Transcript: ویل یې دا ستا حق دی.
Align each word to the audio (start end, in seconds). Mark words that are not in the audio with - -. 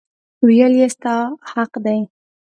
ویل 0.45 0.73
یې 0.79 0.87
دا 0.89 0.93
ستا 0.95 1.15
حق 1.51 1.71
دی. 1.85 1.99